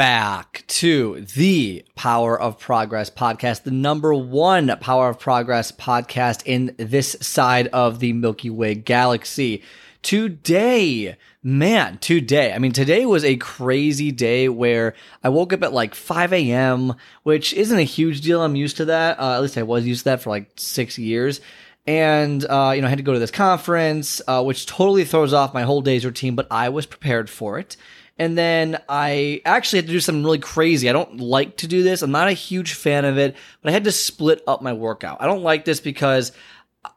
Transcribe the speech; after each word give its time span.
back 0.00 0.64
to 0.66 1.20
the 1.36 1.84
Power 1.94 2.40
of 2.40 2.58
Progress 2.58 3.10
podcast, 3.10 3.64
the 3.64 3.70
number 3.70 4.14
one 4.14 4.74
Power 4.80 5.10
of 5.10 5.18
Progress 5.18 5.72
podcast 5.72 6.42
in 6.46 6.74
this 6.78 7.18
side 7.20 7.66
of 7.66 7.98
the 7.98 8.14
Milky 8.14 8.48
Way 8.48 8.76
galaxy. 8.76 9.62
Today, 10.00 11.18
man, 11.42 11.98
today, 11.98 12.54
I 12.54 12.58
mean, 12.58 12.72
today 12.72 13.04
was 13.04 13.26
a 13.26 13.36
crazy 13.36 14.10
day 14.10 14.48
where 14.48 14.94
I 15.22 15.28
woke 15.28 15.52
up 15.52 15.62
at 15.62 15.74
like 15.74 15.94
5 15.94 16.32
a.m., 16.32 16.94
which 17.24 17.52
isn't 17.52 17.78
a 17.78 17.82
huge 17.82 18.22
deal. 18.22 18.40
I'm 18.40 18.56
used 18.56 18.78
to 18.78 18.86
that. 18.86 19.20
Uh, 19.20 19.34
at 19.34 19.42
least 19.42 19.58
I 19.58 19.64
was 19.64 19.86
used 19.86 20.04
to 20.04 20.04
that 20.04 20.22
for 20.22 20.30
like 20.30 20.50
six 20.56 20.96
years 20.96 21.42
and 21.86 22.44
uh, 22.44 22.72
you 22.74 22.80
know 22.80 22.86
I 22.86 22.90
had 22.90 22.98
to 22.98 23.04
go 23.04 23.14
to 23.14 23.18
this 23.18 23.30
conference, 23.30 24.22
uh, 24.26 24.42
which 24.42 24.66
totally 24.66 25.04
throws 25.04 25.32
off 25.32 25.54
my 25.54 25.62
whole 25.62 25.82
day's 25.82 26.04
routine. 26.04 26.34
But 26.34 26.46
I 26.50 26.68
was 26.68 26.86
prepared 26.86 27.28
for 27.28 27.58
it, 27.58 27.76
and 28.20 28.36
then 28.36 28.78
I 28.86 29.40
actually 29.46 29.78
had 29.78 29.86
to 29.86 29.92
do 29.94 29.98
something 29.98 30.22
really 30.22 30.40
crazy. 30.40 30.90
I 30.90 30.92
don't 30.92 31.20
like 31.20 31.56
to 31.56 31.66
do 31.66 31.82
this. 31.82 32.02
I'm 32.02 32.10
not 32.10 32.28
a 32.28 32.32
huge 32.32 32.74
fan 32.74 33.06
of 33.06 33.16
it, 33.16 33.34
but 33.62 33.70
I 33.70 33.72
had 33.72 33.84
to 33.84 33.92
split 33.92 34.42
up 34.46 34.60
my 34.60 34.74
workout. 34.74 35.22
I 35.22 35.26
don't 35.26 35.42
like 35.42 35.64
this 35.64 35.80
because 35.80 36.32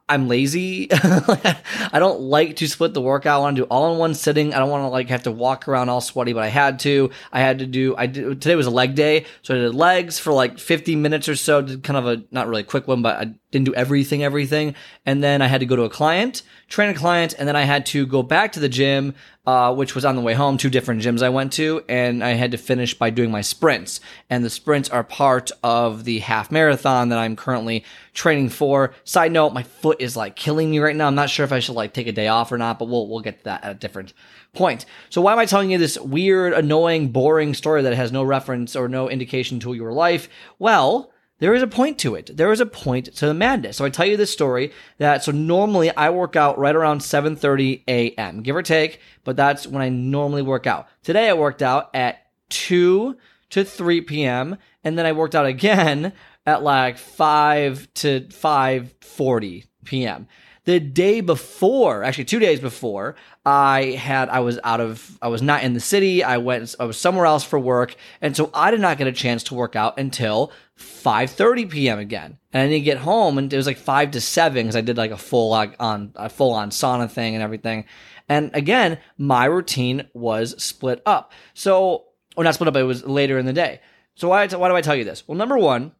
I'm 0.06 0.28
lazy. 0.28 0.88
I 0.92 1.94
don't 1.94 2.20
like 2.20 2.56
to 2.56 2.68
split 2.68 2.92
the 2.92 3.00
workout. 3.00 3.36
I 3.36 3.42
want 3.42 3.56
to 3.56 3.62
do 3.62 3.66
all 3.70 3.94
in 3.94 3.98
one 3.98 4.14
sitting. 4.14 4.52
I 4.52 4.58
don't 4.58 4.68
want 4.68 4.84
to 4.84 4.88
like 4.88 5.08
have 5.08 5.22
to 5.22 5.32
walk 5.32 5.66
around 5.66 5.88
all 5.88 6.02
sweaty, 6.02 6.34
but 6.34 6.42
I 6.42 6.48
had 6.48 6.78
to. 6.80 7.10
I 7.32 7.40
had 7.40 7.60
to 7.60 7.66
do. 7.66 7.96
I 7.96 8.06
did. 8.06 8.42
Today 8.42 8.54
was 8.54 8.66
a 8.66 8.70
leg 8.70 8.94
day, 8.94 9.24
so 9.40 9.54
I 9.54 9.58
did 9.58 9.74
legs 9.74 10.18
for 10.18 10.30
like 10.34 10.58
50 10.58 10.94
minutes 10.94 11.26
or 11.26 11.36
so. 11.36 11.62
Did 11.62 11.82
kind 11.82 11.96
of 11.96 12.06
a 12.06 12.22
not 12.32 12.48
really 12.48 12.64
quick 12.64 12.86
one, 12.86 13.00
but 13.00 13.16
I 13.16 13.34
didn't 13.54 13.66
do 13.66 13.74
everything, 13.74 14.24
everything. 14.24 14.74
And 15.06 15.22
then 15.22 15.40
I 15.40 15.46
had 15.46 15.60
to 15.60 15.66
go 15.66 15.76
to 15.76 15.84
a 15.84 15.88
client, 15.88 16.42
train 16.68 16.90
a 16.90 16.94
client, 16.94 17.34
and 17.38 17.46
then 17.46 17.54
I 17.54 17.62
had 17.62 17.86
to 17.86 18.04
go 18.04 18.22
back 18.22 18.52
to 18.52 18.60
the 18.60 18.68
gym, 18.68 19.14
uh, 19.46 19.72
which 19.72 19.94
was 19.94 20.04
on 20.04 20.16
the 20.16 20.22
way 20.22 20.34
home. 20.34 20.56
Two 20.56 20.68
different 20.68 21.02
gyms 21.02 21.22
I 21.22 21.28
went 21.28 21.52
to, 21.54 21.84
and 21.88 22.22
I 22.22 22.30
had 22.30 22.50
to 22.50 22.58
finish 22.58 22.94
by 22.94 23.10
doing 23.10 23.30
my 23.30 23.42
sprints. 23.42 24.00
And 24.28 24.44
the 24.44 24.50
sprints 24.50 24.90
are 24.90 25.04
part 25.04 25.52
of 25.62 26.04
the 26.04 26.18
half 26.18 26.50
marathon 26.50 27.10
that 27.10 27.18
I'm 27.18 27.36
currently 27.36 27.84
training 28.12 28.48
for. 28.48 28.92
Side 29.04 29.30
note, 29.30 29.52
my 29.52 29.62
foot 29.62 30.00
is 30.00 30.16
like 30.16 30.34
killing 30.34 30.70
me 30.70 30.80
right 30.80 30.96
now. 30.96 31.06
I'm 31.06 31.14
not 31.14 31.30
sure 31.30 31.44
if 31.44 31.52
I 31.52 31.60
should 31.60 31.76
like 31.76 31.94
take 31.94 32.08
a 32.08 32.12
day 32.12 32.26
off 32.26 32.50
or 32.50 32.58
not, 32.58 32.80
but 32.80 32.88
we'll 32.88 33.08
we'll 33.08 33.20
get 33.20 33.38
to 33.38 33.44
that 33.44 33.62
at 33.64 33.70
a 33.70 33.74
different 33.78 34.12
point. 34.52 34.84
So 35.10 35.20
why 35.20 35.32
am 35.32 35.38
I 35.38 35.46
telling 35.46 35.70
you 35.70 35.78
this 35.78 35.98
weird, 35.98 36.54
annoying, 36.54 37.08
boring 37.08 37.54
story 37.54 37.82
that 37.82 37.94
has 37.94 38.10
no 38.10 38.24
reference 38.24 38.74
or 38.74 38.88
no 38.88 39.08
indication 39.08 39.60
to 39.60 39.74
your 39.74 39.92
life? 39.92 40.28
Well, 40.58 41.12
there 41.38 41.54
is 41.54 41.62
a 41.62 41.66
point 41.66 41.98
to 41.98 42.14
it. 42.14 42.36
There 42.36 42.52
is 42.52 42.60
a 42.60 42.66
point 42.66 43.14
to 43.16 43.26
the 43.26 43.34
madness. 43.34 43.76
So 43.76 43.84
I 43.84 43.90
tell 43.90 44.06
you 44.06 44.16
this 44.16 44.32
story 44.32 44.72
that 44.98 45.24
so 45.24 45.32
normally 45.32 45.94
I 45.96 46.10
work 46.10 46.36
out 46.36 46.58
right 46.58 46.74
around 46.74 47.00
7:30 47.00 47.82
a.m. 47.88 48.42
give 48.42 48.56
or 48.56 48.62
take, 48.62 49.00
but 49.24 49.36
that's 49.36 49.66
when 49.66 49.82
I 49.82 49.88
normally 49.88 50.42
work 50.42 50.66
out. 50.66 50.88
Today 51.02 51.28
I 51.28 51.34
worked 51.34 51.62
out 51.62 51.90
at 51.94 52.18
2 52.50 53.16
to 53.50 53.64
3 53.64 54.00
p.m. 54.02 54.56
and 54.82 54.98
then 54.98 55.06
I 55.06 55.12
worked 55.12 55.34
out 55.34 55.46
again 55.46 56.12
at 56.46 56.62
like 56.62 56.98
5 56.98 57.88
to 57.94 58.20
5:40 58.20 59.64
p.m. 59.84 60.28
The 60.64 60.80
day 60.80 61.20
before, 61.20 62.02
actually 62.04 62.24
2 62.24 62.38
days 62.38 62.58
before, 62.58 63.16
I 63.44 63.98
had 63.98 64.30
I 64.30 64.40
was 64.40 64.58
out 64.64 64.80
of 64.80 65.18
I 65.20 65.28
was 65.28 65.42
not 65.42 65.62
in 65.62 65.74
the 65.74 65.80
city. 65.80 66.24
I 66.24 66.38
went 66.38 66.74
I 66.80 66.84
was 66.84 66.98
somewhere 66.98 67.26
else 67.26 67.44
for 67.44 67.58
work, 67.58 67.96
and 68.22 68.34
so 68.34 68.50
I 68.54 68.70
did 68.70 68.80
not 68.80 68.96
get 68.96 69.06
a 69.06 69.12
chance 69.12 69.42
to 69.44 69.54
work 69.54 69.76
out 69.76 69.98
until 69.98 70.52
5:30 70.78 71.70
p.m. 71.70 71.98
again. 71.98 72.38
And 72.52 72.62
I 72.62 72.68
didn't 72.68 72.84
get 72.84 72.98
home, 72.98 73.36
and 73.36 73.52
it 73.52 73.56
was 73.56 73.66
like 73.66 73.76
five 73.76 74.12
to 74.12 74.20
seven 74.20 74.64
because 74.64 74.76
I 74.76 74.80
did 74.80 74.96
like 74.96 75.10
a 75.10 75.18
full 75.18 75.50
like 75.50 75.76
on 75.78 76.12
a 76.16 76.30
full 76.30 76.52
on 76.52 76.70
sauna 76.70 77.10
thing 77.10 77.34
and 77.34 77.42
everything. 77.42 77.84
And 78.28 78.50
again, 78.54 78.98
my 79.18 79.44
routine 79.44 80.08
was 80.14 80.62
split 80.62 81.02
up. 81.04 81.32
So, 81.52 82.06
or 82.36 82.44
not 82.44 82.54
split 82.54 82.68
up, 82.68 82.76
it 82.76 82.84
was 82.84 83.04
later 83.04 83.38
in 83.38 83.44
the 83.44 83.52
day. 83.52 83.80
So 84.14 84.28
why 84.28 84.46
why 84.46 84.68
do 84.68 84.76
I 84.76 84.80
tell 84.80 84.96
you 84.96 85.04
this? 85.04 85.28
Well, 85.28 85.36
number 85.36 85.58
one, 85.58 85.92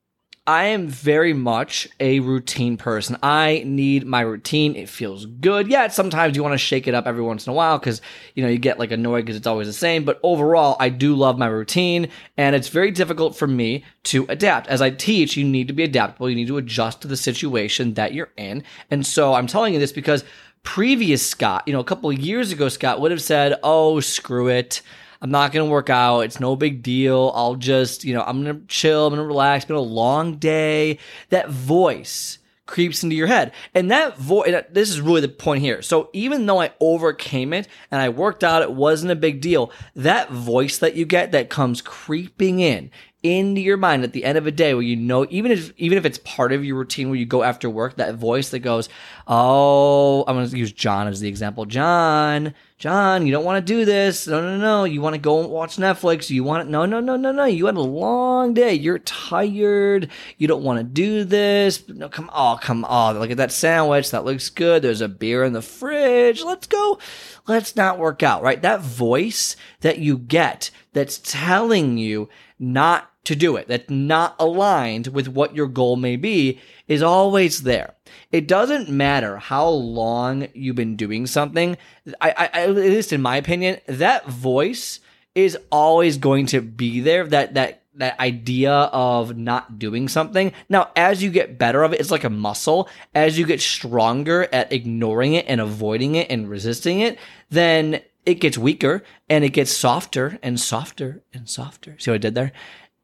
I 0.47 0.65
am 0.66 0.88
very 0.88 1.32
much 1.32 1.88
a 2.00 2.21
routine 2.21 2.77
person. 2.77 3.16
I 3.22 3.62
need 3.65 4.06
my 4.06 4.21
routine. 4.21 4.77
It 4.77 4.91
feels 4.91 5.25
good. 5.25 5.69
Yeah, 5.69 5.88
sometimes 5.88 6.37
you 6.37 6.43
want 6.43 6.53
to 6.53 6.59
shake 6.59 6.87
it 6.87 6.94
up 6.94 7.06
every 7.06 7.22
once 7.22 7.47
in 7.47 7.50
a 7.50 7.55
while 7.55 7.78
because, 7.78 8.03
you 8.34 8.43
know, 8.43 8.50
you 8.50 8.59
get 8.59 8.78
like 8.78 8.91
annoyed 8.91 9.25
because 9.25 9.37
it's 9.37 9.47
always 9.47 9.69
the 9.69 9.72
same. 9.72 10.05
But 10.05 10.21
overall, 10.22 10.77
I 10.78 10.91
do 10.91 11.15
love 11.15 11.38
my 11.38 11.47
routine 11.47 12.09
and 12.37 12.55
it's 12.55 12.69
very 12.69 12.91
difficult 12.91 13.34
for 13.37 13.47
me 13.47 13.84
to 14.05 14.27
adapt. 14.28 14.66
As 14.66 14.82
I 14.82 14.91
teach, 14.91 15.34
you 15.34 15.44
need 15.44 15.69
to 15.69 15.75
be 15.75 15.82
adaptable. 15.82 16.28
You 16.28 16.37
need 16.37 16.49
to 16.49 16.59
adjust 16.59 17.00
to 17.00 17.09
the 17.09 17.16
situation 17.16 17.94
that 17.94 18.12
you're 18.12 18.32
in. 18.37 18.65
And 18.91 19.06
so 19.06 19.32
I'm 19.32 19.47
telling 19.47 19.72
you 19.72 19.81
this 19.81 19.93
because 19.93 20.25
previous 20.62 21.26
Scott, 21.26 21.62
you 21.66 21.72
know, 21.72 21.81
a 21.81 21.84
couple 21.84 22.11
of 22.11 22.19
years 22.19 22.53
ago, 22.53 22.69
Scott 22.69 23.00
would 23.00 23.12
have 23.12 23.22
said, 23.22 23.59
oh, 23.62 24.00
screw 24.00 24.49
it. 24.49 24.82
I'm 25.24 25.30
not 25.30 25.52
going 25.52 25.66
to 25.66 25.72
work 25.72 25.88
out. 25.88 26.20
It's 26.20 26.38
no 26.38 26.54
big 26.54 26.82
deal. 26.82 27.32
I'll 27.34 27.54
just, 27.54 28.04
you 28.04 28.12
know, 28.12 28.22
I'm 28.22 28.44
going 28.44 28.60
to 28.60 28.66
chill. 28.66 29.06
I'm 29.06 29.14
going 29.14 29.24
to 29.24 29.26
relax. 29.26 29.64
It's 29.64 29.68
been 29.68 29.76
a 29.76 29.80
long 29.80 30.36
day. 30.36 30.98
That 31.30 31.48
voice 31.48 32.40
creeps 32.66 33.02
into 33.02 33.16
your 33.16 33.26
head. 33.26 33.52
And 33.74 33.90
that 33.90 34.18
voice, 34.18 34.54
this 34.70 34.90
is 34.90 35.00
really 35.00 35.22
the 35.22 35.28
point 35.28 35.62
here. 35.62 35.80
So 35.80 36.10
even 36.12 36.44
though 36.44 36.60
I 36.60 36.74
overcame 36.78 37.54
it 37.54 37.68
and 37.90 38.02
I 38.02 38.10
worked 38.10 38.44
out, 38.44 38.60
it 38.60 38.74
wasn't 38.74 39.12
a 39.12 39.16
big 39.16 39.40
deal. 39.40 39.72
That 39.96 40.30
voice 40.30 40.76
that 40.76 40.94
you 40.94 41.06
get 41.06 41.32
that 41.32 41.48
comes 41.48 41.80
creeping 41.80 42.60
in 42.60 42.90
into 43.24 43.62
your 43.62 43.78
mind 43.78 44.04
at 44.04 44.12
the 44.12 44.22
end 44.22 44.36
of 44.36 44.46
a 44.46 44.50
day 44.50 44.74
where 44.74 44.82
you 44.82 44.94
know 44.94 45.26
even 45.30 45.50
if 45.50 45.72
even 45.78 45.96
if 45.96 46.04
it's 46.04 46.18
part 46.18 46.52
of 46.52 46.62
your 46.62 46.76
routine 46.76 47.08
where 47.08 47.18
you 47.18 47.24
go 47.24 47.42
after 47.42 47.70
work 47.70 47.96
that 47.96 48.16
voice 48.16 48.50
that 48.50 48.58
goes 48.58 48.90
oh 49.26 50.22
i'm 50.28 50.36
going 50.36 50.46
to 50.46 50.56
use 50.56 50.70
john 50.70 51.08
as 51.08 51.20
the 51.20 51.28
example. 51.28 51.64
John 51.64 52.52
john 52.76 53.26
you 53.26 53.32
don't 53.32 53.44
want 53.44 53.66
to 53.66 53.72
do 53.72 53.86
this. 53.86 54.26
No 54.26 54.42
no 54.42 54.58
no 54.58 54.84
you 54.84 55.00
want 55.00 55.14
to 55.14 55.20
go 55.20 55.40
and 55.40 55.48
watch 55.48 55.78
netflix. 55.78 56.28
You 56.28 56.44
want 56.44 56.66
to 56.66 56.70
no 56.70 56.84
no 56.84 57.00
no 57.00 57.16
no 57.16 57.32
no 57.32 57.46
you 57.46 57.64
had 57.64 57.76
a 57.76 57.80
long 57.80 58.52
day. 58.52 58.74
You're 58.74 58.98
tired. 58.98 60.10
You 60.36 60.46
don't 60.46 60.62
want 60.62 60.80
to 60.80 60.84
do 60.84 61.24
this. 61.24 61.88
No 61.88 62.10
come 62.10 62.30
oh 62.34 62.58
come 62.60 62.84
on. 62.84 63.18
Look 63.18 63.30
at 63.30 63.38
that 63.38 63.52
sandwich. 63.52 64.10
That 64.10 64.26
looks 64.26 64.50
good. 64.50 64.82
There's 64.82 65.00
a 65.00 65.08
beer 65.08 65.44
in 65.44 65.54
the 65.54 65.62
fridge. 65.62 66.42
Let's 66.42 66.66
go. 66.66 66.98
Let's 67.46 67.74
not 67.74 67.98
work 67.98 68.22
out 68.22 68.42
right? 68.42 68.60
That 68.60 68.82
voice 68.82 69.56
that 69.80 69.98
you 69.98 70.18
get 70.18 70.70
that's 70.92 71.18
telling 71.18 71.96
you 71.96 72.28
not 72.59 73.10
to 73.25 73.34
do 73.34 73.56
it, 73.56 73.69
that's 73.69 73.88
not 73.88 74.37
aligned 74.38 75.09
with 75.09 75.28
what 75.28 75.56
your 75.56 75.66
goal 75.66 75.97
may 75.97 76.16
be, 76.16 76.60
is 76.87 77.03
always 77.03 77.62
there. 77.62 77.94
It 78.31 78.47
doesn't 78.47 78.91
matter 78.91 79.38
how 79.38 79.69
long 79.69 80.48
you've 80.53 80.76
been 80.76 80.97
doing 80.97 81.26
something. 81.26 81.76
I, 82.20 82.31
I, 82.31 82.62
at 82.62 82.75
least 82.75 83.12
in 83.12 83.22
my 83.22 83.37
opinion, 83.37 83.81
that 83.87 84.26
voice 84.26 85.00
is 85.34 85.56
always 85.72 86.19
going 86.19 86.47
to 86.47 86.60
be 86.60 87.00
there. 87.00 87.26
That 87.26 87.54
that 87.54 87.82
that 87.97 88.19
idea 88.19 88.72
of 88.72 89.37
not 89.37 89.78
doing 89.78 90.09
something. 90.09 90.53
Now, 90.69 90.91
as 90.97 91.22
you 91.22 91.31
get 91.31 91.59
better 91.59 91.82
of 91.82 91.93
it, 91.93 92.00
it's 92.00 92.10
like 92.10 92.25
a 92.25 92.31
muscle. 92.31 92.88
As 93.14 93.38
you 93.38 93.47
get 93.47 93.60
stronger 93.60 94.48
at 94.53 94.72
ignoring 94.72 95.34
it 95.34 95.47
and 95.48 95.60
avoiding 95.60 96.16
it 96.16 96.31
and 96.31 96.50
resisting 96.50 97.00
it, 97.00 97.19
then 97.50 98.03
it 98.26 98.34
gets 98.34 98.58
weaker 98.58 99.02
and 99.28 99.44
it 99.44 99.50
gets 99.50 99.70
softer 99.70 100.38
and 100.43 100.58
softer 100.58 101.22
and 101.32 101.49
softer. 101.49 101.96
See 101.99 102.10
what 102.10 102.16
I 102.16 102.19
did 102.19 102.34
there? 102.34 102.52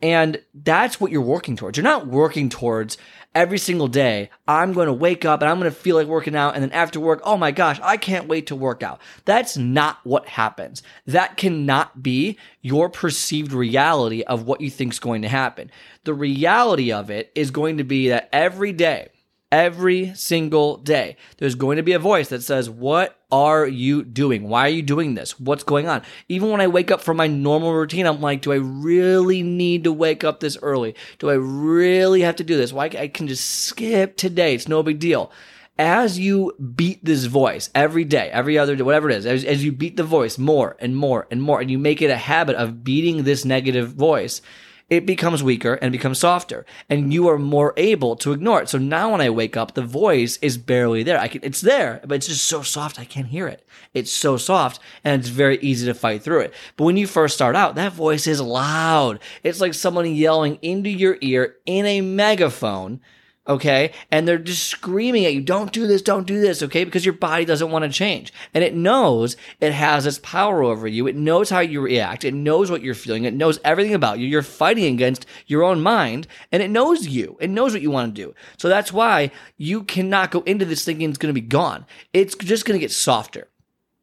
And 0.03 0.41
that's 0.55 1.01
what 1.01 1.13
you're 1.13 1.21
working 1.21 1.57
towards. 1.57 1.77
You're 1.77 1.85
not 1.85 2.07
working 2.07 2.49
towards 2.49 2.97
every 3.35 3.59
single 3.59 3.89
day, 3.89 4.31
I'm 4.49 4.73
going 4.73 4.87
to 4.87 4.93
wake 4.93 5.25
up 5.25 5.41
and 5.41 5.49
I'm 5.49 5.59
going 5.59 5.71
to 5.71 5.77
feel 5.77 5.97
like 5.97 6.07
working 6.07 6.35
out. 6.35 6.55
And 6.55 6.63
then 6.63 6.73
after 6.73 6.99
work, 6.99 7.21
oh 7.25 7.37
my 7.37 7.51
gosh, 7.51 7.79
I 7.83 7.97
can't 7.97 8.29
wait 8.29 8.49
to 8.49 8.57
work 8.57 8.83
out. 8.83 9.01
That's 9.25 9.57
not 9.57 9.99
what 10.05 10.27
happens. 10.27 10.83
That 11.07 11.37
cannot 11.37 12.03
be 12.03 12.39
your 12.61 12.89
perceived 12.89 13.53
reality 13.53 14.23
of 14.23 14.45
what 14.45 14.61
you 14.61 14.71
think 14.71 14.93
is 14.93 14.99
going 14.99 15.23
to 15.23 15.29
happen. 15.29 15.71
The 16.05 16.15
reality 16.15 16.93
of 16.93 17.11
it 17.11 17.31
is 17.35 17.51
going 17.51 17.79
to 17.79 17.85
be 17.85 18.09
that 18.09 18.29
every 18.33 18.73
day, 18.73 19.11
every 19.53 20.15
single 20.15 20.77
day. 20.77 21.17
There's 21.39 21.55
going 21.55 21.77
to 21.77 21.83
be 21.83 21.93
a 21.93 21.99
voice 21.99 22.29
that 22.29 22.43
says, 22.43 22.71
What 22.71 23.19
are 23.33 23.67
you 23.67 24.05
doing? 24.05 24.49
Why 24.49 24.67
are 24.67 24.73
you 24.73 24.83
doing 24.83 25.15
this? 25.15 25.39
What's 25.41 25.65
going 25.65 25.89
on? 25.89 26.03
Even 26.29 26.51
when 26.51 26.61
I 26.61 26.69
wake 26.69 26.91
up 26.91 27.01
from 27.01 27.17
my 27.17 27.27
normal 27.27 27.75
routine, 27.75 28.07
I'm 28.07 28.21
like, 28.21 28.43
Do 28.43 28.53
I 28.53 28.57
really 28.57 29.43
need 29.43 29.85
to 29.85 29.93
wake 29.93 30.25
up 30.25 30.41
this 30.41 30.59
early? 30.63 30.95
Do 31.19 31.31
I 31.31 31.35
really 31.35 32.23
have 32.23 32.37
to 32.37 32.45
do 32.45 32.57
this? 32.57 32.73
Why 32.73 32.85
I 32.87 33.09
can 33.09 33.27
just 33.27 33.45
skip 33.45 34.17
today? 34.17 34.55
It's 34.55 34.69
no 34.69 34.83
big 34.83 34.99
deal. 34.99 35.33
As 35.79 36.19
you 36.19 36.53
beat 36.77 37.03
this 37.03 37.25
voice 37.25 37.71
every 37.75 38.05
day, 38.05 38.29
every 38.31 38.59
other 38.59 38.77
day, 38.77 38.83
whatever 38.83 39.09
it 39.09 39.17
is, 39.17 39.25
as, 39.25 39.45
as 39.45 39.65
you 39.65 39.73
beat 39.73 39.97
the 39.97 40.05
voice 40.05 40.37
more 40.37 40.77
and 40.79 40.95
more 40.95 41.27
and 41.31 41.43
more, 41.43 41.59
and 41.59 41.71
you 41.71 41.79
make 41.79 42.03
it 42.03 42.11
a 42.11 42.19
habit 42.19 42.55
of 42.57 42.85
beating 42.85 43.25
this 43.25 43.47
negative 43.47 43.95
voice, 43.95 44.43
it 44.91 45.07
becomes 45.07 45.43
weaker 45.43 45.75
and 45.75 45.93
becomes 45.93 46.19
softer 46.19 46.67
and 46.89 47.15
you 47.15 47.29
are 47.29 47.39
more 47.39 47.73
able 47.77 48.17
to 48.17 48.33
ignore 48.33 48.61
it. 48.61 48.69
So 48.69 48.77
now 48.77 49.13
when 49.13 49.21
I 49.21 49.31
wake 49.31 49.57
up, 49.57 49.75
the 49.75 49.83
voice 49.83 50.37
is 50.43 50.59
barely 50.59 51.05
there. 51.05 51.19
I 51.19 51.29
can, 51.29 51.41
it's 51.45 51.61
there, 51.61 52.01
but 52.05 52.17
it's 52.17 52.27
just 52.27 52.45
so 52.45 52.63
soft. 52.63 52.99
I 52.99 53.05
can't 53.05 53.29
hear 53.29 53.47
it. 53.47 53.65
It's 53.95 54.11
so 54.11 54.37
soft 54.37 54.81
and 55.05 55.21
it's 55.21 55.31
very 55.31 55.59
easy 55.61 55.87
to 55.87 55.95
fight 55.95 56.23
through 56.23 56.41
it. 56.41 56.55
But 56.77 56.85
when 56.85 56.97
you 56.97 57.07
first 57.07 57.37
start 57.37 57.55
out, 57.55 57.77
that 57.77 57.93
voice 57.93 58.27
is 58.27 58.41
loud. 58.41 59.21
It's 59.45 59.61
like 59.61 59.75
someone 59.75 60.13
yelling 60.13 60.59
into 60.61 60.91
your 60.91 61.17
ear 61.21 61.57
in 61.65 61.87
a 61.87 62.01
megaphone 62.01 63.01
okay? 63.47 63.93
And 64.11 64.27
they're 64.27 64.39
just 64.39 64.69
screaming 64.69 65.25
at 65.25 65.35
you, 65.35 65.41
don't 65.41 65.73
do 65.73 65.87
this, 65.87 66.03
don't 66.03 66.27
do 66.27 66.41
this, 66.41 66.63
okay? 66.63 66.85
Because 66.85 67.05
your 67.05 67.15
body 67.15 67.45
doesn't 67.45 67.71
want 67.71 67.85
to 67.85 67.91
change. 67.91 68.33
And 68.55 68.63
it 68.63 68.75
knows 68.75 69.37
it 69.61 69.73
has 69.73 70.07
its 70.07 70.19
power 70.19 70.63
over 70.63 70.87
you. 70.87 71.07
It 71.07 71.17
knows 71.17 71.51
how 71.51 71.61
you 71.61 71.81
react. 71.81 72.25
It 72.25 72.35
knows 72.35 72.71
what 72.71 72.83
you're 72.83 72.95
feeling. 72.95 73.25
It 73.25 73.35
knows 73.35 73.59
everything 73.65 73.95
about 73.95 74.19
you. 74.19 74.27
You're 74.27 74.43
fighting 74.43 74.93
against 74.93 75.27
your 75.47 75.63
own 75.63 75.81
mind 75.81 76.27
and 76.53 76.63
it 76.63 76.71
knows 76.71 77.09
you. 77.09 77.37
It 77.41 77.51
knows 77.51 77.73
what 77.73 77.83
you 77.83 77.91
want 77.91 78.15
to 78.15 78.23
do. 78.23 78.35
So 78.57 78.69
that's 78.69 78.93
why 78.93 79.31
you 79.57 79.83
cannot 79.83 80.31
go 80.31 80.41
into 80.43 80.65
this 80.65 80.85
thinking 80.85 81.09
it's 81.09 81.19
going 81.19 81.35
to 81.35 81.41
be 81.41 81.47
gone. 81.47 81.87
It's 82.13 82.35
just 82.35 82.65
going 82.65 82.79
to 82.79 82.85
get 82.85 82.93
softer. 82.93 83.49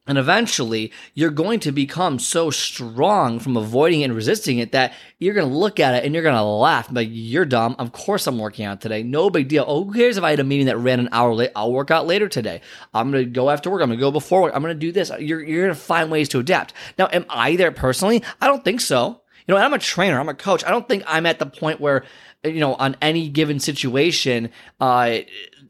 And 0.08 0.18
eventually, 0.18 0.90
you're 1.14 1.30
going 1.30 1.60
to 1.60 1.70
become 1.70 2.18
so 2.18 2.50
strong 2.50 3.38
from 3.38 3.56
avoiding 3.56 4.02
and 4.02 4.14
resisting 4.14 4.58
it 4.58 4.72
that 4.72 4.94
you're 5.18 5.34
going 5.34 5.48
to 5.48 5.54
look 5.54 5.78
at 5.78 5.94
it 5.94 6.04
and 6.04 6.14
you're 6.14 6.22
going 6.22 6.34
to 6.34 6.42
laugh. 6.42 6.88
Like, 6.90 7.08
you're 7.12 7.44
dumb. 7.44 7.76
Of 7.78 7.92
course, 7.92 8.26
I'm 8.26 8.38
working 8.38 8.64
out 8.64 8.80
today. 8.80 9.02
No 9.02 9.28
big 9.28 9.48
deal. 9.48 9.64
Oh, 9.68 9.84
who 9.84 9.92
cares 9.92 10.16
if 10.16 10.24
I 10.24 10.30
had 10.30 10.40
a 10.40 10.44
meeting 10.44 10.66
that 10.66 10.78
ran 10.78 10.98
an 10.98 11.10
hour 11.12 11.34
late? 11.34 11.52
I'll 11.54 11.72
work 11.72 11.90
out 11.90 12.06
later 12.06 12.26
today. 12.26 12.62
I'm 12.94 13.12
going 13.12 13.24
to 13.24 13.30
go 13.30 13.50
after 13.50 13.70
work. 13.70 13.82
I'm 13.82 13.90
going 13.90 13.98
to 13.98 14.02
go 14.02 14.10
before 14.10 14.42
work. 14.42 14.52
I'm 14.54 14.62
going 14.62 14.74
to 14.74 14.80
do 14.80 14.92
this. 14.92 15.12
You're, 15.20 15.44
you're 15.44 15.66
going 15.66 15.76
to 15.76 15.80
find 15.80 16.10
ways 16.10 16.30
to 16.30 16.38
adapt. 16.38 16.72
Now, 16.98 17.08
am 17.12 17.26
I 17.28 17.56
there 17.56 17.70
personally? 17.70 18.24
I 18.40 18.46
don't 18.46 18.64
think 18.64 18.80
so. 18.80 19.20
You 19.46 19.54
know, 19.54 19.60
I'm 19.60 19.72
a 19.72 19.78
trainer. 19.78 20.18
I'm 20.18 20.28
a 20.28 20.34
coach. 20.34 20.64
I 20.64 20.70
don't 20.70 20.88
think 20.88 21.04
I'm 21.06 21.26
at 21.26 21.38
the 21.38 21.46
point 21.46 21.80
where, 21.80 22.04
you 22.44 22.60
know, 22.60 22.74
on 22.74 22.96
any 23.00 23.28
given 23.28 23.60
situation, 23.60 24.50
uh, 24.80 25.18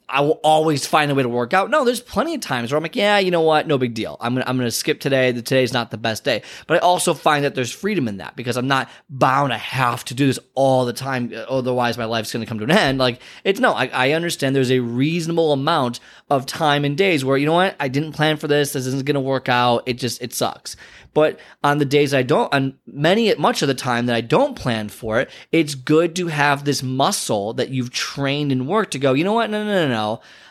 I 0.09 0.23
will 0.23 0.41
always 0.43 0.87
find 0.87 1.11
a 1.11 1.15
way 1.15 1.23
to 1.23 1.29
work 1.29 1.53
out. 1.53 1.71
No, 1.71 1.85
there's 1.85 2.01
plenty 2.01 2.35
of 2.35 2.41
times 2.41 2.73
where 2.73 2.77
I'm 2.77 2.83
like, 2.83 2.97
yeah, 2.97 3.19
you 3.19 3.31
know 3.31 3.43
what? 3.43 3.67
No 3.67 3.77
big 3.77 3.95
deal. 3.95 4.17
I'm 4.21 4.35
gonna, 4.35 4.47
I'm 4.47 4.57
gonna 4.57 4.71
skip 4.71 5.01
today. 5.01 5.33
The, 5.33 5.43
Today's 5.43 5.73
not 5.73 5.91
the 5.91 5.99
best 5.99 6.25
day. 6.25 6.43
But 6.67 6.79
I 6.79 6.81
also 6.81 7.15
find 7.15 7.45
that 7.45 7.55
there's 7.55 7.73
freedom 7.73 8.09
in 8.09 8.19
that 8.19 8.37
because 8.37 8.57
I'm 8.57 8.69
not 8.69 8.89
bound 9.11 9.51
to 9.51 9.59
have 9.59 10.05
to 10.07 10.15
do 10.15 10.27
this 10.27 10.39
all 10.55 10.85
the 10.85 10.93
time. 10.93 11.33
Otherwise, 11.49 11.99
my 11.99 12.05
life's 12.07 12.33
gonna 12.33 12.47
come 12.47 12.59
to 12.59 12.65
an 12.65 12.71
end. 12.71 12.99
Like, 12.99 13.21
it's 13.45 13.61
no, 13.61 13.73
I, 13.73 13.87
I 13.87 14.13
understand 14.13 14.57
there's 14.57 14.71
a 14.71 14.81
reasonable 14.81 15.53
amount 15.53 16.01
of 16.31 16.47
time 16.47 16.85
and 16.85 16.97
days 16.97 17.25
where, 17.25 17.37
you 17.37 17.47
know 17.47 17.55
what? 17.55 17.77
I 17.81 17.89
didn't 17.89 18.13
plan 18.13 18.37
for 18.37 18.49
this. 18.49 18.73
This 18.73 18.87
isn't 18.87 19.05
gonna 19.05 19.21
work 19.21 19.49
out. 19.49 19.83
It 19.87 19.95
just, 19.95 20.23
it 20.23 20.33
sucks. 20.33 20.77
But 21.15 21.41
on 21.65 21.79
the 21.79 21.85
days 21.85 22.15
I 22.15 22.23
don't, 22.23 22.53
on 22.55 22.79
many, 22.87 23.35
much 23.35 23.63
of 23.63 23.69
the 23.69 23.75
time 23.75 24.07
that 24.07 24.15
I 24.15 24.21
don't 24.21 24.55
plan 24.55 24.89
for 24.89 25.19
it, 25.21 25.31
it's 25.51 25.75
good 25.75 26.15
to 26.17 26.29
have 26.29 26.65
this 26.65 26.83
muscle 26.83 27.55
that 27.55 27.71
you've 27.71 27.91
trained 27.91 28.53
and 28.53 28.69
worked 28.69 28.93
to 28.93 28.99
go, 28.99 29.15
you 29.15 29.25
know 29.25 29.33
what? 29.33 29.51
No, 29.51 29.65
no, 29.65 29.89
no, 29.89 29.89
no. 29.89 29.98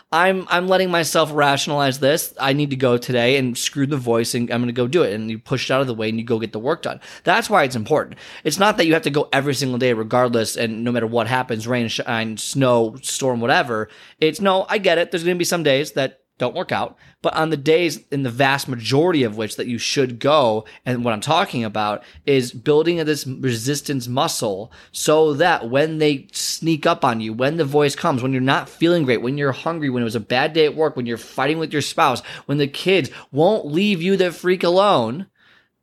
I'm 0.10 0.48
I'm 0.50 0.70
letting 0.70 0.90
myself 0.90 1.32
rationalize 1.34 2.00
this. 2.00 2.34
I 2.40 2.54
need 2.54 2.70
to 2.70 2.78
go 2.78 2.98
today 2.98 3.36
and 3.38 3.58
screw 3.58 3.86
the 3.86 3.98
voice 3.98 4.34
and 4.34 4.50
I'm 4.50 4.62
going 4.62 4.68
to 4.68 4.74
go 4.74 4.88
do 4.88 5.04
it. 5.04 5.14
And 5.14 5.30
you 5.30 5.38
push 5.38 5.70
it 5.70 5.74
out 5.74 5.82
of 5.82 5.88
the 5.88 5.94
way 5.94 6.08
and 6.08 6.18
you 6.18 6.24
go 6.24 6.40
get 6.40 6.54
the 6.54 6.60
work 6.60 6.84
done. 6.84 7.02
That's 7.26 7.50
why 7.50 7.64
it's 7.64 7.76
important. 7.76 8.18
It's 8.46 8.58
not 8.58 8.78
that 8.78 8.86
you 8.86 8.94
have 8.94 9.04
to 9.04 9.10
go 9.10 9.28
every 9.34 9.54
single 9.54 9.78
day 9.78 9.92
regardless 9.92 10.56
and 10.56 10.86
no 10.86 10.94
matter 10.94 11.08
what 11.08 11.28
happens, 11.28 11.68
rain, 11.68 11.90
shine, 11.90 12.38
snow, 12.38 12.96
storm, 13.02 13.42
whatever. 13.42 13.90
It's 14.20 14.40
no, 14.40 14.66
I 14.70 14.78
get 14.78 14.98
it. 14.98 15.12
There's 15.12 15.26
going 15.26 15.36
to 15.36 15.40
be 15.40 15.46
some 15.46 15.64
days 15.64 15.92
that 15.94 16.22
don't 16.38 16.56
work 16.56 16.72
out. 16.72 16.98
But 17.22 17.36
on 17.36 17.50
the 17.50 17.58
days, 17.58 18.02
in 18.12 18.24
the 18.24 18.30
vast 18.30 18.68
majority 18.68 19.24
of 19.24 19.38
which 19.38 19.56
that 19.56 19.68
you 19.68 19.78
should 19.78 20.20
go, 20.20 20.66
and 20.86 21.04
what 21.04 21.14
I'm 21.14 21.22
talking 21.22 21.64
about 21.64 22.04
is 22.26 22.52
building 22.52 22.98
this 22.98 23.26
resistance 23.26 24.08
muscle 24.08 24.72
so 24.92 25.34
that 25.34 25.70
when 25.70 25.98
they 25.98 26.28
sneak 26.32 26.86
up 26.86 27.04
on 27.04 27.22
you, 27.22 27.34
when 27.34 27.58
the 27.58 27.66
voice 27.66 27.96
comes, 27.96 28.22
when 28.22 28.34
you're 28.34 28.42
not 28.42 28.70
feeling 28.70 29.04
great, 29.04 29.22
when 29.22 29.38
you're 29.38 29.52
hungry, 29.52 29.90
when 29.90 30.04
it 30.04 30.06
was 30.06 30.16
a 30.16 30.20
bad 30.20 30.54
day 30.54 30.66
at 30.66 30.76
work, 30.76 30.96
when 30.96 31.06
you're 31.06 31.18
fighting 31.18 31.58
with 31.58 31.74
your 31.74 31.82
spouse, 31.82 32.22
when 32.46 32.58
the 32.60 32.68
kids 32.68 33.10
won't 33.32 33.66
leave 33.66 34.02
you 34.02 34.16
the 34.16 34.32
freak 34.32 34.64
alone, 34.64 35.28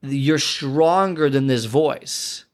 you're 0.03 0.39
stronger 0.39 1.29
than 1.29 1.47
this 1.47 1.65
voice 1.65 2.45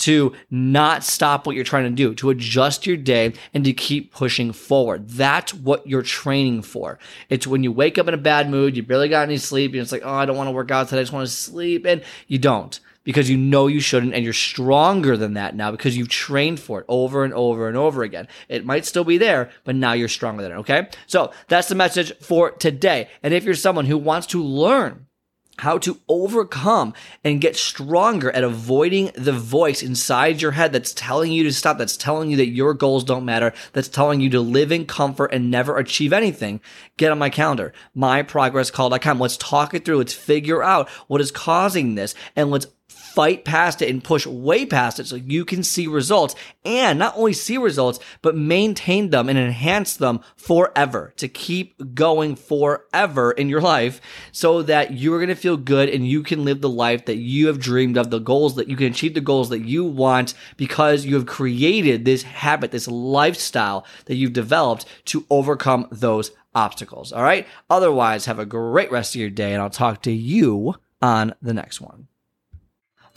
to 0.00 0.32
not 0.50 1.04
stop 1.04 1.46
what 1.46 1.56
you're 1.56 1.64
trying 1.64 1.84
to 1.84 1.90
do, 1.90 2.14
to 2.16 2.30
adjust 2.30 2.86
your 2.86 2.96
day 2.96 3.32
and 3.54 3.64
to 3.64 3.72
keep 3.72 4.12
pushing 4.12 4.52
forward. 4.52 5.08
That's 5.08 5.54
what 5.54 5.86
you're 5.86 6.02
training 6.02 6.62
for. 6.62 6.98
It's 7.28 7.46
when 7.46 7.62
you 7.62 7.72
wake 7.72 7.98
up 7.98 8.08
in 8.08 8.14
a 8.14 8.18
bad 8.18 8.50
mood, 8.50 8.76
you 8.76 8.82
barely 8.82 9.08
got 9.08 9.22
any 9.22 9.36
sleep, 9.36 9.72
and 9.72 9.80
it's 9.80 9.92
like, 9.92 10.02
oh, 10.04 10.12
I 10.12 10.26
don't 10.26 10.36
want 10.36 10.48
to 10.48 10.52
work 10.52 10.70
out 10.70 10.88
today, 10.88 11.00
I 11.00 11.02
just 11.02 11.12
want 11.12 11.26
to 11.26 11.32
sleep. 11.32 11.86
And 11.86 12.02
you 12.26 12.38
don't 12.38 12.78
because 13.04 13.30
you 13.30 13.36
know 13.36 13.66
you 13.66 13.80
shouldn't 13.80 14.14
and 14.14 14.24
you're 14.24 14.32
stronger 14.32 15.16
than 15.16 15.34
that 15.34 15.54
now 15.56 15.70
because 15.70 15.96
you've 15.96 16.08
trained 16.08 16.60
for 16.60 16.80
it 16.80 16.86
over 16.88 17.24
and 17.24 17.32
over 17.32 17.68
and 17.68 17.76
over 17.76 18.02
again. 18.02 18.28
It 18.48 18.64
might 18.64 18.84
still 18.84 19.04
be 19.04 19.18
there, 19.18 19.50
but 19.64 19.74
now 19.74 19.92
you're 19.92 20.08
stronger 20.08 20.42
than 20.42 20.52
it, 20.52 20.56
okay? 20.56 20.88
So 21.06 21.32
that's 21.48 21.68
the 21.68 21.74
message 21.74 22.12
for 22.20 22.50
today. 22.52 23.08
And 23.22 23.32
if 23.32 23.44
you're 23.44 23.54
someone 23.54 23.86
who 23.86 23.98
wants 23.98 24.26
to 24.28 24.42
learn 24.42 25.06
how 25.60 25.78
to 25.78 25.98
overcome 26.08 26.94
and 27.22 27.40
get 27.40 27.56
stronger 27.56 28.30
at 28.32 28.44
avoiding 28.44 29.10
the 29.14 29.32
voice 29.32 29.82
inside 29.82 30.42
your 30.42 30.52
head 30.52 30.72
that's 30.72 30.92
telling 30.92 31.32
you 31.32 31.42
to 31.44 31.52
stop, 31.52 31.78
that's 31.78 31.96
telling 31.96 32.30
you 32.30 32.36
that 32.36 32.48
your 32.48 32.74
goals 32.74 33.04
don't 33.04 33.24
matter, 33.24 33.52
that's 33.72 33.88
telling 33.88 34.20
you 34.20 34.30
to 34.30 34.40
live 34.40 34.72
in 34.72 34.86
comfort 34.86 35.32
and 35.32 35.50
never 35.50 35.76
achieve 35.78 36.12
anything, 36.12 36.60
get 36.96 37.12
on 37.12 37.18
my 37.18 37.30
calendar, 37.30 37.72
myprogresscall.com. 37.96 39.20
Let's 39.20 39.36
talk 39.36 39.74
it 39.74 39.84
through. 39.84 39.98
Let's 39.98 40.14
figure 40.14 40.62
out 40.62 40.88
what 41.08 41.20
is 41.20 41.30
causing 41.30 41.94
this 41.94 42.14
and 42.34 42.50
let's 42.50 42.66
fight 43.14 43.44
past 43.44 43.82
it 43.82 43.90
and 43.90 44.02
push 44.02 44.26
way 44.26 44.64
past 44.64 45.00
it 45.00 45.06
so 45.06 45.16
you 45.16 45.44
can 45.44 45.62
see 45.62 45.86
results 45.86 46.34
and 46.64 46.98
not 46.98 47.16
only 47.16 47.32
see 47.32 47.58
results, 47.58 47.98
but 48.22 48.36
maintain 48.36 49.10
them 49.10 49.28
and 49.28 49.38
enhance 49.38 49.96
them 49.96 50.20
forever 50.36 51.12
to 51.16 51.28
keep 51.28 51.94
going 51.94 52.36
forever 52.36 53.32
in 53.32 53.48
your 53.48 53.60
life 53.60 54.00
so 54.32 54.62
that 54.62 54.92
you're 54.92 55.18
going 55.18 55.28
to 55.28 55.34
feel 55.34 55.56
good 55.56 55.88
and 55.88 56.06
you 56.06 56.22
can 56.22 56.44
live 56.44 56.60
the 56.60 56.68
life 56.68 57.04
that 57.06 57.16
you 57.16 57.46
have 57.48 57.58
dreamed 57.58 57.96
of, 57.96 58.10
the 58.10 58.18
goals 58.18 58.56
that 58.56 58.68
you 58.68 58.76
can 58.76 58.88
achieve 58.88 59.14
the 59.14 59.20
goals 59.20 59.48
that 59.48 59.60
you 59.60 59.84
want 59.84 60.34
because 60.56 61.04
you 61.04 61.14
have 61.14 61.26
created 61.26 62.04
this 62.04 62.22
habit, 62.22 62.70
this 62.70 62.88
lifestyle 62.88 63.86
that 64.06 64.16
you've 64.16 64.32
developed 64.32 64.86
to 65.06 65.26
overcome 65.30 65.88
those 65.90 66.30
obstacles. 66.54 67.12
All 67.12 67.22
right. 67.22 67.46
Otherwise, 67.68 68.26
have 68.26 68.38
a 68.38 68.46
great 68.46 68.90
rest 68.90 69.14
of 69.14 69.20
your 69.20 69.30
day 69.30 69.52
and 69.52 69.62
I'll 69.62 69.70
talk 69.70 70.02
to 70.02 70.12
you 70.12 70.74
on 71.02 71.34
the 71.40 71.54
next 71.54 71.80
one. 71.80 72.08